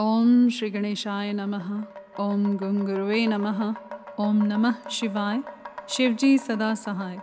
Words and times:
ओम 0.00 0.48
श्री 0.48 0.70
गणेशाय 0.70 1.32
नमः। 1.32 1.84
ओम 2.20 2.56
गंग 2.56 2.88
नमः। 3.28 3.74
ओम 4.20 4.36
नमः 4.36 4.88
शिवाय। 4.90 5.42
शिवजी 5.88 6.38
सदा 6.38 6.74
सहाय। 6.74 7.18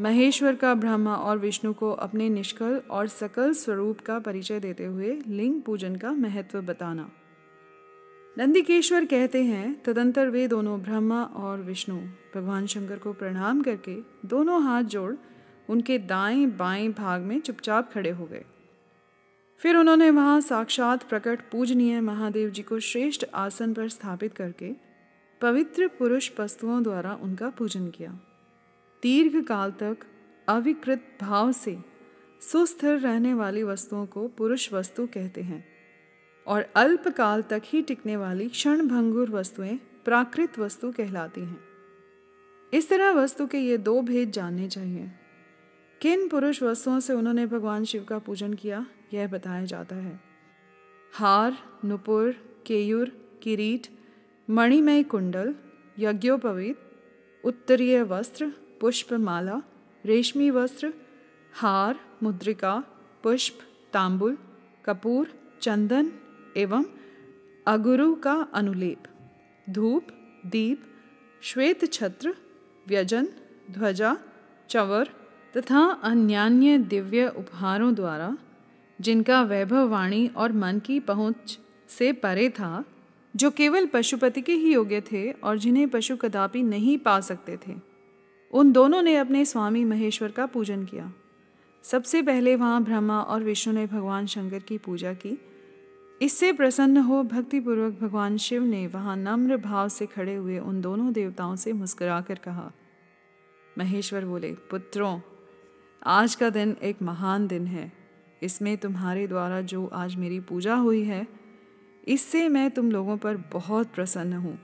महेश्वर 0.00 0.54
का 0.54 0.74
ब्रह्मा 0.74 1.14
और 1.14 1.38
विष्णु 1.38 1.72
को 1.72 1.90
अपने 1.90 2.28
निष्कल 2.28 2.82
और 2.90 3.06
सकल 3.06 3.52
स्वरूप 3.52 4.00
का 4.00 4.18
परिचय 4.18 4.60
देते 4.60 4.84
हुए 4.84 5.20
लिंग 5.28 5.62
पूजन 5.62 5.96
का 5.96 6.12
महत्व 6.12 6.60
बताना। 6.60 7.10
नंदिकेश्वर 8.38 9.04
कहते 9.04 9.44
हैं, 9.44 9.82
तदंतर 9.82 10.28
वे 10.28 10.48
दोनों 10.48 10.80
ब्रह्मा 10.80 11.22
और 11.22 11.58
विष्णु, 11.58 11.96
भगवान 12.36 12.66
शंकर 12.66 12.98
को 12.98 13.12
प्रणाम 13.12 13.62
करके 13.62 13.98
दोनों 14.26 14.62
हाथ 14.62 14.82
जोड़ 14.82 15.14
उनके 15.68 15.98
दाएँ 15.98 16.46
बाएँ 16.46 16.88
भाग 16.88 17.20
में 17.20 17.40
चुपचाप 17.40 17.92
खड़े 17.92 18.10
हो 18.10 18.26
गए। 18.26 18.44
फिर 19.60 19.76
उन्होंने 19.76 20.10
वहाँ 20.10 20.40
साक्षात 20.40 21.02
प्रकट 21.02 21.40
पूजनीय 21.52 22.00
महादेव 22.00 22.50
जी 22.50 22.62
को 22.62 22.78
श्रेष्ठ 22.80 23.24
आसन 23.34 23.72
पर 23.74 23.88
स्थापित 23.88 24.34
करके 24.34 24.72
पवित्र 25.40 25.88
पुरुष 25.88 26.30
वस्तुओं 26.40 26.82
द्वारा 26.82 27.14
उनका 27.22 27.48
पूजन 27.50 27.88
किया। 27.88 28.10
दीर्घ 29.02 29.44
काल 29.44 29.70
तक 29.70 29.96
अविकृत 30.48 31.18
भाव 31.20 31.52
से 31.52 31.76
सुस्थिर 32.42 32.98
रहने 32.98 33.34
वाली 33.34 33.62
वस्तुओं 33.62 34.06
को 34.06 34.28
पुरुष 34.28 34.72
वस्तु 34.72 35.06
कहते 35.06 35.42
हैं 35.42 35.64
और 36.46 36.66
अल्प 36.76 37.08
काल 37.08 37.42
तक 37.42 37.62
ही 37.64 37.82
टिकने 37.82 38.16
वाली 38.16 38.48
क्षण 38.48 38.86
भंगुर 38.88 39.30
वस्तुएँ 39.30 39.76
प्राकृत 40.04 40.58
वस्तु 40.58 40.92
कहलाती 40.92 41.40
हैं। 41.40 41.60
इस 42.72 42.88
तरह 42.88 43.10
वस्तु 43.10 43.46
के 43.46 43.58
ये 43.58 43.78
दो 43.78 44.00
भेद 44.02 44.30
जानने 44.30 44.68
चाहिए। 44.68 45.10
किन 46.00 46.28
पुरुष 46.28 46.62
वस्तुओं 46.62 47.00
से 47.00 47.12
उन्होंने 47.12 47.46
भगवान 47.46 47.84
शिव 47.84 48.04
का 48.04 48.18
पूजन 48.18 48.54
किया, 48.54 48.86
यह 49.12 49.26
बताया 49.26 49.64
जाता 49.64 49.96
है। 49.96 50.20
हार, 51.12 51.56
नुपुर, 51.84 52.32
केयूर, 52.66 53.12
किरीट, 53.42 53.86
मणिमय 54.50 55.02
कुंडल, 55.02 55.54
यज्ञोपवीत, 55.98 56.76
उत्तरीय 57.44 58.02
वस्त्र, 58.02 58.52
पुष्पमाला, 58.80 59.62
रेशमी 60.06 60.50
वस्त्र, 60.50 60.92
हार, 61.52 62.00
मुद्रिका, 62.22 62.84
पुष्प, 63.22 63.58
तांबुल, 63.92 64.38
कपूर, 64.84 65.32
चंदन 65.62 66.12
एवं 66.56 66.84
अगुरु 67.66 68.14
का 68.14 68.48
अनुलेप, 68.54 69.02
धूप, 69.70 70.06
दीप, 70.46 70.82
श्वेत 71.42 71.92
छत्र, 71.92 72.34
व्यजन, 72.88 73.28
ध्वजा, 73.70 74.16
चवर 74.68 75.10
तथा 75.56 76.00
अन्यान्य 76.02 76.78
दिव्य 76.78 77.28
उपहारों 77.28 77.94
द्वारा, 77.94 78.36
जिनका 79.00 79.42
वैभव 79.42 79.88
वाणी 79.88 80.26
और 80.28 80.52
मन 80.52 80.78
की 80.78 81.00
पहुँच 81.00 81.58
से 81.88 82.12
परे 82.12 82.48
था, 82.50 82.84
जो 83.36 83.50
केवल 83.50 83.86
पशुपति 83.86 84.40
के 84.40 84.52
ही 84.52 84.72
योग्य 84.74 85.00
थे 85.00 85.30
और 85.30 85.58
जिन्हें 85.58 85.88
पशु 85.88 86.16
कदापि 86.16 86.62
नहीं 86.62 86.98
पा 86.98 87.20
सकते 87.20 87.56
थे, 87.56 87.74
उन 88.52 88.72
दोनों 88.72 89.02
ने 89.02 89.16
अपने 89.16 89.44
स्वामी 89.44 89.84
महेश्वर 89.84 90.30
का 90.30 90.46
पूजन 90.46 90.84
किया। 90.84 91.12
सबसे 91.82 92.22
पहले 92.22 92.56
वहाँ 92.56 92.82
ब्रह्मा 92.84 93.20
और 93.20 93.42
विष्णु 93.42 93.74
ने 93.74 93.86
भगवान 93.86 94.26
शंकर 94.26 94.58
की 94.58 94.78
पूजा 94.78 95.12
की। 95.12 95.38
इससे 96.22 96.52
प्रसन्न 96.52 96.96
हो 96.96 97.22
भक्तिपूर्वक 97.22 97.98
भगवान 98.00 98.36
शिव 98.36 98.62
ने 98.62 98.86
वहाँ 98.86 99.16
नम्र 99.16 99.56
भाव 99.56 99.88
से 99.88 100.06
खड़े 100.06 100.34
हुए 100.34 100.58
उन 100.58 100.80
दोनों 100.80 101.12
देवताओं 101.12 101.56
से 101.56 101.72
मुस्कुराकर 101.72 102.34
कहा, 102.34 102.72
महेश्वर 103.78 104.24
बोले, 104.24 104.52
पुत्रों 104.70 105.20
आज 106.02 106.34
का 106.34 106.50
दिन 106.50 106.76
एक 106.82 107.02
महान 107.02 107.46
दिन 107.46 107.66
है। 107.66 107.92
इसमें 108.42 108.76
तुम्हारे 108.76 109.26
द्वारा 109.26 109.60
जो 109.60 109.86
आज 109.86 110.14
मेरी 110.14 110.38
पूजा 110.40 110.74
हुई 110.74 111.02
है, 111.04 111.26
इससे 112.08 112.48
मैं 112.48 112.70
तुम 112.70 112.90
लोगों 112.92 113.16
पर 113.16 113.36
बहुत 113.52 113.92
प्रसन्न 113.94 114.32
हूँ। 114.32 114.58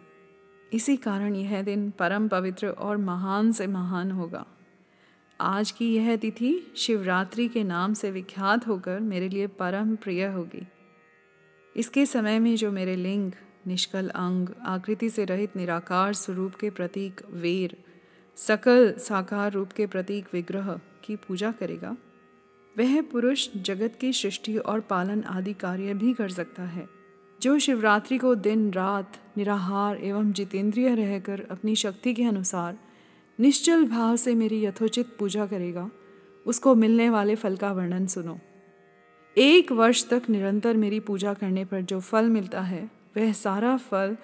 इसी 0.72 0.96
कारण 0.96 1.34
यह 1.34 1.62
दिन 1.62 1.90
परम 1.90 2.28
पवित्र 2.28 2.68
और 2.68 2.96
महान 2.96 3.52
से 3.52 3.66
महान 3.66 4.10
होगा। 4.10 4.44
आज 5.40 5.70
की 5.70 5.94
यह 5.94 6.16
तिथि 6.16 6.54
शिवरात्रि 6.76 7.48
के 7.48 7.64
नाम 7.64 7.94
से 7.94 8.10
विख्यात 8.10 8.66
होकर 8.66 9.00
मेरे 9.00 9.28
लिए 9.28 9.46
परम 9.46 9.94
प्रिय 9.96 10.24
होगी। 10.26 10.66
इसके 11.76 12.06
समय 12.06 12.38
में 12.38 12.54
जो 12.56 12.72
मेरे 12.72 12.96
लिंग, 12.96 13.32
निष्कल 13.66 14.08
अंग, 14.08 14.48
आकृति 14.66 15.10
से 15.10 15.24
रहित 15.24 15.56
निराकार 15.56 16.12
स्वरूप 16.12 16.54
के 16.54 16.70
प्रतीक 16.70 17.20
वेर, 17.30 17.76
सकल 18.36 18.92
साकार 18.98 19.52
रूप 19.52 19.72
के 19.72 19.86
प्रतीक 19.86 20.28
विग्रह 20.32 20.78
की 21.04 21.16
पूजा 21.16 21.52
करेगा, 21.52 21.96
वह 22.76 23.00
पुरुष 23.02 23.48
जगत 23.56 23.96
की 24.00 24.12
सृष्टि 24.12 24.56
और 24.56 24.80
पालन 24.80 25.22
आदि 25.22 25.52
कार्य 25.54 25.94
भी 25.94 26.12
कर 26.12 26.28
सकता 26.28 26.62
है। 26.62 26.88
जो 27.42 27.58
शिवरात्रि 27.58 28.18
को 28.18 28.34
दिन, 28.34 28.70
रात, 28.70 29.18
निराहार 29.36 29.96
एवं 29.96 30.32
जितेंद्रिय 30.32 30.94
रहकर 30.94 31.46
अपनी 31.50 31.74
शक्ति 31.74 32.14
के 32.14 32.24
अनुसार 32.24 32.78
निश्चल 33.38 33.84
भाव 33.84 34.16
से 34.16 34.34
मेरी 34.34 34.64
यथोचित 34.64 35.06
पूजा 35.18 35.46
करेगा, 35.46 35.90
उसको 36.46 36.74
मिलने 36.74 37.10
वाले 37.10 37.34
फल 37.34 37.56
का 37.56 37.72
वर्णन 37.72 38.06
सुनो। 38.06 38.38
एक 39.36 39.72
वर्ष 39.72 40.08
तक 40.08 40.22
निरंतर 40.30 40.76
मेरी 40.76 41.00
पूजा 41.00 41.34
करने 41.34 41.64
पर 41.64 41.80
जो 41.80 42.00
फल 42.00 42.28
मिलता 42.28 42.60
है, 42.60 42.90
वह 43.16 43.32
सारा 43.32 43.76
फल 43.76 44.16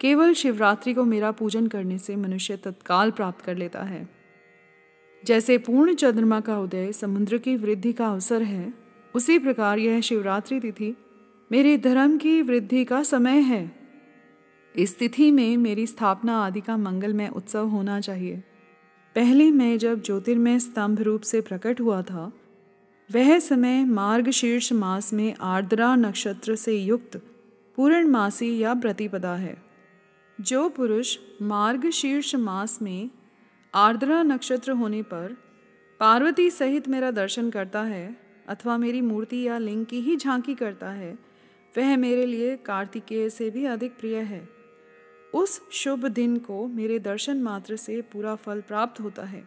केवल 0.00 0.32
शिवरात्रि 0.34 0.94
को 0.94 1.04
मेरा 1.04 1.30
पूजन 1.30 1.66
करने 1.66 1.98
से 1.98 2.16
मनुष्य 2.16 2.56
तत्काल 2.56 3.10
प्राप्त 3.10 3.44
कर 3.44 3.56
लेता 3.56 3.82
है। 3.82 4.23
जैसे 5.24 5.58
पूर्ण 5.58 5.94
चंद्रमा 5.94 6.40
का 6.40 6.58
उदय 6.58 6.92
समुद्र 6.92 7.38
की 7.38 7.56
वृद्धि 7.56 7.92
का 7.92 8.08
अवसर 8.08 8.42
है, 8.42 8.74
उसी 9.14 9.38
प्रकार 9.38 9.78
यह 9.78 10.00
शिवरात्रि 10.00 10.60
तिथि 10.60 10.96
मेरे 11.52 11.78
धर्म 11.78 12.18
की 12.18 12.42
वृद्धि 12.42 12.84
का 12.84 13.02
समय 13.02 13.40
है। 13.40 13.76
इस 14.76 14.98
तिथि 14.98 15.30
में 15.30 15.56
मेरी 15.56 15.86
स्थापना 15.86 16.38
आदि 16.46 16.60
का 16.60 16.76
मंगलमय 16.76 17.28
उत्सव 17.36 17.66
होना 17.66 18.00
चाहिए। 18.00 18.36
पहले 19.14 19.50
मैं 19.50 19.78
जब 19.78 20.02
ज्योतिर्मय 20.02 20.58
स्तंभ 20.58 21.00
रूप 21.00 21.20
से 21.20 21.40
प्रकट 21.40 21.80
हुआ 21.80 22.02
था, 22.02 22.32
वह 23.12 23.38
समय 23.38 23.84
मार्ग 23.84 24.30
शीर्ष 24.30 24.72
मास 24.72 25.12
में 25.12 25.34
आर्द्रा 25.40 25.96
नक्षत्र 25.96 26.56
से 26.56 26.76
युक्त 26.76 27.16
पूर्णमासी 27.76 28.58
या 28.58 28.74
प्रतिपदा 28.74 29.34
है, 29.34 29.62
जो 30.40 30.68
पुरुष 30.68 31.18
मार्ग 31.42 31.90
शीर्ष 31.90 32.34
मास 32.34 32.82
में 32.82 33.10
आर्द्रा 33.74 34.22
नक्षत्र 34.22 34.72
होने 34.72 35.02
पर 35.02 35.36
पार्वती 36.00 36.50
सहित 36.50 36.88
मेरा 36.88 37.10
दर्शन 37.10 37.50
करता 37.50 37.82
है 37.82 38.16
अथवा 38.48 38.76
मेरी 38.76 39.00
मूर्ति 39.00 39.42
या 39.42 39.56
लिंग 39.58 39.84
की 39.86 40.00
ही 40.00 40.16
झांकी 40.16 40.54
करता 40.54 40.90
है, 40.90 41.12
वह 41.74 41.96
मेरे 41.96 42.26
लिए 42.26 42.56
कार्तिकेय 42.56 43.28
से 43.30 43.50
भी 43.50 43.64
अधिक 43.64 43.96
प्रिय 43.98 44.16
है। 44.16 44.48
उस 45.34 45.60
शुभ 45.72 46.06
दिन 46.06 46.36
को 46.36 46.66
मेरे 46.66 46.98
दर्शन 46.98 47.42
मात्र 47.42 47.76
से 47.76 48.00
पूरा 48.02 48.34
फल 48.34 48.60
प्राप्त 48.60 49.00
होता 49.00 49.24
है। 49.24 49.42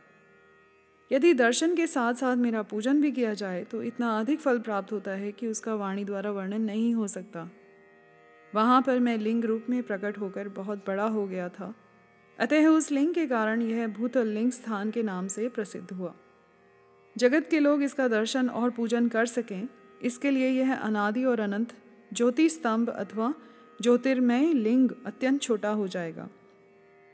यदि 1.11 1.33
दर्शन 1.33 1.75
के 1.75 1.87
साथ 1.87 2.13
साथ 2.13 2.35
मेरा 2.35 2.61
पूजन 2.61 3.01
भी 3.01 3.11
किया 3.11 3.33
जाए 3.33 3.63
तो 3.63 3.83
इतना 3.83 4.19
अधिक 4.19 4.39
फल 4.39 4.59
प्राप्त 4.59 4.91
होता 4.91 5.11
है 5.11 5.31
कि 5.31 5.47
उसका 5.47 5.75
वाणी 5.75 6.05
द्वारा 6.05 6.31
वर्णन 6.31 6.61
नहीं 6.61 6.93
हो 6.95 7.07
सकता। 7.07 7.49
वहाँ 8.53 8.81
पर 8.81 8.99
मैं 8.99 9.17
लिंग 9.17 9.45
रूप 9.45 9.65
में 9.69 9.81
प्रकट 9.83 10.17
होकर 10.17 10.49
बहुत 10.49 10.87
बड़ा 10.87 11.07
हो 11.07 11.27
गया 11.27 11.49
था। 11.49 11.73
अतः 12.39 12.67
उस 12.67 12.91
लिंग 12.91 13.13
के 13.13 13.25
कारण 13.27 13.61
यह 13.61 13.87
भूतल 13.87 14.27
लिंग 14.27 14.51
स्थान 14.51 14.91
के 14.91 15.03
नाम 15.03 15.27
से 15.27 15.47
प्रसिद्ध 15.49 15.91
हुआ। 15.91 16.13
जगत 17.15 17.47
के 17.51 17.59
लोग 17.59 17.83
इसका 17.83 18.07
दर्शन 18.07 18.49
और 18.49 18.69
पूजन 18.69 19.07
कर 19.07 19.25
सकें। 19.25 19.67
इसके 20.01 20.31
लिए 20.31 20.49
यह 20.49 20.73
अनादि 20.75 21.23
और 21.23 21.39
अनंत, 21.39 21.73
ज्योति 22.11 22.47
स्तंभ 22.49 22.89
अथवा 22.89 23.33
ज्योतिर्मय 23.81 24.53
लिंग 24.53 24.89
अत्यंत 25.05 25.41
छोटा 25.41 25.69
हो 25.69 25.87
जाएगा। 25.87 26.27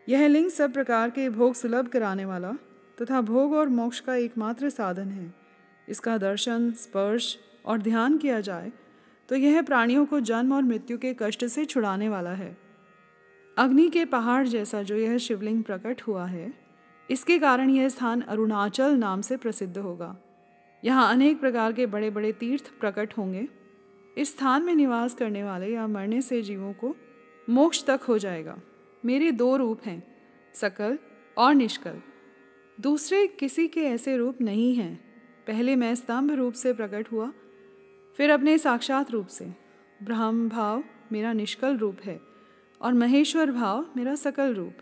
यह 0.07 0.27
लिंग 0.27 0.49
सब 0.49 0.73
प्रकार 0.73 1.09
के 1.09 1.29
भोग 1.29 1.53
सुलभ 1.53 1.87
कराने 1.87 2.25
वाला 2.25 2.51
तथा 2.97 3.21
भोग 3.21 3.53
और 3.53 3.69
मोक्ष 3.69 3.99
का 3.99 4.15
एकमात्र 4.15 4.69
साधन 4.69 5.09
है। 5.09 5.33
इसका 5.87 6.17
दर्शन, 6.17 6.71
स्पर्श 6.71 7.37
और 7.65 7.77
ध्यान 7.77 8.17
किया 8.17 8.39
जाए 8.41 8.71
तो 9.29 9.35
यह 9.35 9.61
प्राणियों 9.61 10.05
को 10.05 10.19
जन्म 10.19 10.53
और 10.53 10.63
मृत्यु 10.63 10.97
के 10.97 11.15
कष्ट 11.19 11.45
से 11.45 11.65
छुड़ाने 11.65 12.09
वाला 12.09 12.31
है। 12.31 12.62
अग्नि 13.57 13.89
के 13.89 14.05
पहाड़ 14.05 14.47
जैसा 14.47 14.81
जो 14.81 14.95
यह 14.95 15.17
शिवलिंग 15.17 15.63
प्रकट 15.63 16.01
हुआ 16.01 16.25
है, 16.25 16.53
इसके 17.09 17.39
कारण 17.39 17.69
यह 17.69 17.89
स्थान 17.89 18.21
अरुणाचल 18.21 18.95
नाम 18.95 19.21
से 19.21 19.37
प्रसिद्ध 19.37 19.77
होगा। 19.77 20.15
यहाँ 20.83 21.11
अनेक 21.11 21.39
प्रकार 21.39 21.73
के 21.73 21.85
बड़े 21.85 22.09
बड़े 22.09 22.31
तीर्थ 22.31 22.71
प्रकट 22.79 23.13
होंगे। 23.17 23.47
इस 24.17 24.31
स्थान 24.31 24.63
में 24.63 24.75
निवास 24.75 25.13
करने 25.13 25.43
वाले 25.43 25.73
या 25.73 25.87
मरने 25.87 26.21
से 26.21 26.41
जीवों 26.41 26.73
को 26.73 26.95
मोक्ष 27.49 27.83
तक 27.85 27.99
हो 28.07 28.17
जाएगा। 28.17 28.57
मेरे 29.05 29.31
दो 29.31 29.55
रूप 29.57 29.81
हैं, 29.85 30.03
सकल 30.55 30.97
और 31.37 31.53
निष्कल। 31.53 32.01
दूसरे 32.81 33.27
किसी 33.27 33.67
के 33.67 33.81
ऐसे 33.81 34.17
रूप 34.17 34.41
नहीं 34.41 34.75
हैं। 34.75 34.95
पहले 35.47 35.75
मैं 35.75 35.95
स्तंभ 35.95 36.31
रूप 36.31 36.53
से 36.53 36.73
प्रकट 36.73 37.11
हुआ, 37.11 37.31
फिर 38.17 38.29
अपने 38.29 38.57
साक्षात 38.57 39.11
रूप 39.11 39.27
से। 39.27 39.53
ब्रह्म 40.03 40.49
भाव 40.49 40.83
मेरा 41.11 41.33
निष्कल 41.33 41.77
रूप 41.77 41.97
है। 42.05 42.32
और 42.83 42.93
महेश्वर 42.93 43.51
भाव 43.51 43.85
मेरा 43.97 44.15
सकल 44.15 44.53
रूप। 44.53 44.77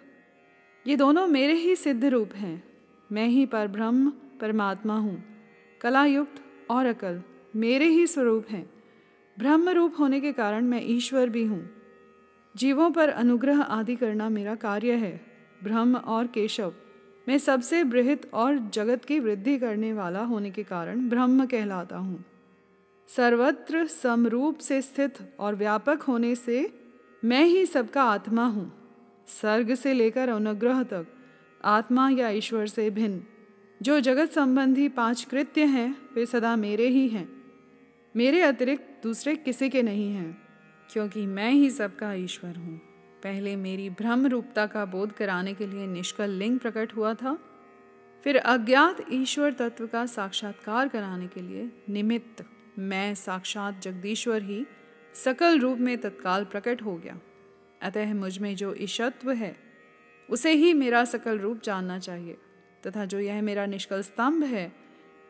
ये 0.87 0.95
दोनों 0.95 1.27
मेरे 1.27 1.53
ही 1.53 1.75
सिद्ध 1.75 2.05
रूप 2.05 2.33
हैं। 2.33 2.63
मैं 3.11 3.27
ही 3.27 3.45
पर 3.45 3.67
ब्रह्म, 3.67 4.09
परमात्मा 4.41 4.97
हूँ। 4.97 5.23
कलायुक्त 5.81 6.41
और 6.69 6.85
अकल 6.85 7.21
मेरे 7.55 7.85
ही 7.85 8.07
स्वरूप 8.07 8.45
हैं। 8.49 8.69
ब्रह्म 9.39 9.69
रूप 9.69 9.99
होने 9.99 10.19
के 10.19 10.31
कारण 10.31 10.65
मैं 10.65 10.81
ईश्वर 10.83 11.29
भी 11.29 11.45
हूँ। 11.45 11.69
जीवों 12.55 12.91
पर 12.91 13.09
अनुग्रह 13.09 13.61
आदि 13.61 13.95
करना 13.95 14.29
मेरा 14.29 14.55
कार्य 14.55 14.91
है। 14.91 15.21
ब्रह्म 15.63 15.95
और 15.95 16.27
केशव, 16.27 16.73
मैं 17.27 17.37
सबसे 17.37 17.83
बृहत 17.83 18.29
और 18.33 18.57
जगत 18.57 19.05
की 19.05 19.19
वृद्धि 19.19 19.57
करने 19.57 19.93
वाला 19.93 20.23
होने 20.23 20.51
के 20.51 20.63
कारण 20.63 21.09
ब्रह्म 21.09 21.45
कहलाता 21.45 21.97
हूँ। 21.97 22.23
सर्वत्र 23.07 23.87
समरूप 23.87 24.57
से 24.57 24.81
स्थित 24.81 25.13
और 25.39 25.55
व्यापक 25.55 26.01
होने 26.01 26.35
से 26.35 26.80
मैं 27.25 27.45
ही 27.45 27.65
सबका 27.65 28.03
आत्मा 28.03 28.45
हूँ। 28.45 28.73
सर्ग 29.27 29.73
से 29.73 29.93
लेकर 29.93 30.29
अनुग्रह 30.29 30.83
तक, 30.83 31.07
आत्मा 31.63 32.09
या 32.09 32.29
ईश्वर 32.29 32.67
से 32.67 32.89
भिन्न। 32.89 33.23
जो 33.81 33.99
जगत 33.99 34.31
संबंधी 34.31 34.89
पाँच 34.89 35.23
कृत्य 35.23 35.63
हैं, 35.63 35.97
वे 36.15 36.25
सदा 36.25 36.55
मेरे 36.55 36.87
ही 36.87 37.07
हैं। 37.07 37.29
मेरे 38.15 38.41
अतिरिक्त 38.41 39.03
दूसरे 39.03 39.35
किसी 39.35 39.69
के 39.69 39.83
नहीं 39.83 40.13
हैं, 40.13 40.41
क्योंकि 40.89 41.25
मैं 41.25 41.51
ही 41.51 41.69
सबका 41.69 42.13
ईश्वर 42.13 42.55
हूँ। 42.55 42.77
पहले 43.23 43.55
मेरी 43.55 43.89
ब्रह्म 43.89 44.27
रूपता 44.27 44.65
का 44.65 44.85
बोध 44.85 45.11
कराने 45.11 45.53
के 45.53 45.67
लिए 45.67 45.87
निष्कल 45.87 46.29
लिंग 46.29 46.59
प्रकट 46.59 46.95
हुआ 46.95 47.13
था। 47.13 47.37
फिर 48.23 48.37
अज्ञात 48.37 49.05
ईश्वर 49.11 49.53
तत्व 49.53 49.87
का 49.87 50.05
साक्षात्कार 50.05 50.87
कराने 50.87 51.27
के 51.27 51.41
लिए 51.41 51.71
निमित्त 51.89 52.45
मैं 52.79 53.15
साक्षात 53.15 53.81
जगदीश्वर 53.81 54.41
ही 54.41 54.65
सकल 55.13 55.59
रूप 55.59 55.77
में 55.77 55.97
तत्काल 55.97 56.45
प्रकट 56.45 56.81
हो 56.81 56.95
गया। 56.95 57.19
अतः 57.81 58.13
मुझमें 58.13 58.55
जो 58.55 58.73
ईशत्व 58.73 59.31
है, 59.31 59.57
उसे 60.29 60.51
ही 60.51 60.73
मेरा 60.73 61.05
सकल 61.05 61.39
रूप 61.39 61.61
जानना 61.63 61.99
चाहिए, 61.99 62.37
तथा 62.87 63.05
जो 63.05 63.19
यह 63.19 63.41
मेरा 63.41 63.65
निष्कल 63.65 64.01
स्तंभ 64.01 64.43
है, 64.43 64.73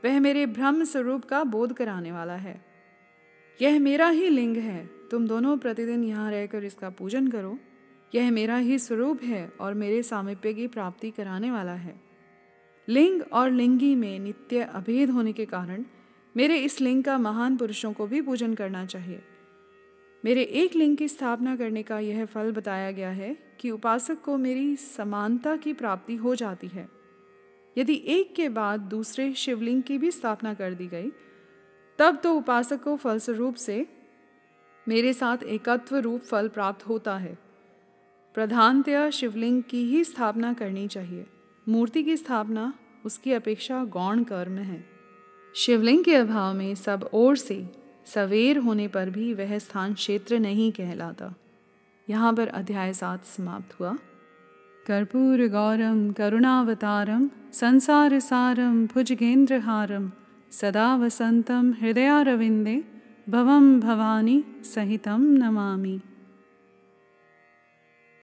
वह 0.06 0.20
मेरे 0.20 0.46
ब्रह्म 0.46 0.84
स्वरूप 0.84 1.26
का 1.26 1.44
बोध 1.44 1.74
कराने 1.74 2.12
वाला 2.12 2.36
है। 2.36 2.66
यह 3.62 3.80
मेरा 3.80 4.10
ही 4.10 4.30
लिंग 4.30 4.58
है, 4.58 4.90
तुम 5.12 5.28
दोनों 5.28 5.58
प्रतिदिन 5.58 6.04
यहाँ 6.04 6.32
रहकर 6.32 6.64
इसका 6.64 6.90
पूजन 6.90 7.28
करो। 7.28 7.60
यह 8.16 8.32
मेरा 8.32 8.58
ही 8.58 8.80
स्वरूप 8.80 9.24
है 9.24 9.52
और 9.60 9.74
मेरे 9.74 10.04
सामिप्य 10.04 10.54
की 10.54 10.68
प्राप्ति 10.68 11.12
कराने 11.12 11.52
वाला 11.52 11.74
है। 11.74 12.02
लिंग 12.90 13.22
और 13.34 13.52
लिंगी 13.52 13.96
में 13.96 14.20
नित्य 14.20 14.62
अभेद 14.62 15.10
होने 15.10 15.34
के 15.34 15.46
कारण 15.46 15.84
मेरे 16.38 16.56
इस 16.56 16.82
लिंग 16.82 17.04
का 17.04 17.18
महान 17.18 17.58
पुरुषों 17.58 17.94
को 17.94 18.08
भी 18.08 18.22
पूजन 18.22 18.54
करना 18.54 18.86
चाहिए। 18.86 19.22
मेरे 20.26 20.44
एक 20.44 20.76
लिंग 20.76 20.98
की 20.98 21.08
स्थापना 21.08 21.56
करने 21.56 21.84
का 21.84 22.00
यह 22.00 22.26
फल 22.26 22.52
बताया 22.52 22.92
गया 22.92 23.10
है 23.10 23.38
कि 23.60 23.72
उपासक 23.72 24.22
को 24.22 24.38
मेरी 24.38 24.76
समानता 24.76 25.56
की 25.56 25.74
प्राप्ति 25.74 26.16
हो 26.16 26.36
जाती 26.36 26.68
है। 26.68 26.90
यदि 27.78 28.04
एक 28.08 28.36
के 28.36 28.50
बाद 28.50 28.80
दूसरे 28.80 29.34
शिवलिंग 29.34 29.84
की 29.84 29.98
भी 29.98 30.12
स्थापना 30.12 30.54
कर 30.54 30.74
दी 30.74 30.88
गई, 30.88 31.12
तब 32.00 32.22
तो 32.24 32.34
उपासक 32.34 32.84
को 32.84 32.96
फलस्वरूप 32.96 33.56
से 33.56 33.88
मेरे 34.88 35.14
साथ 35.14 35.38
एकत्व 35.44 35.98
रूप 35.98 36.22
फल 36.22 36.48
प्राप्त 36.48 36.88
होता 36.88 37.18
है। 37.18 37.38
प्रधानतया 38.34 39.10
शिवलिंग 39.10 39.64
की 39.64 39.84
ही 39.84 40.04
स्थापना 40.04 40.54
करनी 40.54 40.88
चाहिए। 40.88 41.26
मूर्ति 41.70 42.04
की 42.04 42.18
स्थापना, 42.18 42.74
उसकी 43.06 43.34
अपेक्षा 43.34 43.84
गौण 43.84 44.24
कर्म 44.24 44.54
है। 44.54 44.86
शिवलिंग 45.56 46.04
के 46.04 46.16
अभाव 46.16 46.54
में 46.54 46.76
सब 46.76 47.10
ओर 47.14 47.36
से 47.38 47.81
सवेर 48.06 48.58
होने 48.58 48.88
पर 48.88 49.10
भी 49.10 49.34
वह 49.34 49.58
स्थान 49.60 49.94
क्षेत्र 49.94 50.40
नहीं 50.40 50.72
कहलाता। 50.72 51.36
यहाँ 52.10 52.34
पर 52.34 52.48
अध्याय 52.48 52.94
सात 52.94 53.26
समाप्त 53.26 53.80
हुआ। 53.80 53.98
कर्पूर 54.88 55.48
गौरम, 55.48 56.12
करुणावतारम, 56.12 57.30
संसार 57.54 58.20
सारम, 58.20 58.86
भुजगेंद्रहारम, 58.86 60.12
सदा 60.52 60.96
वसंतम, 60.96 61.74
हृदयारविंदे, 61.82 62.84
भवम 63.30 63.80
भवानी, 63.80 64.44
सहितम 64.64 65.22
नमामि। 65.22 66.02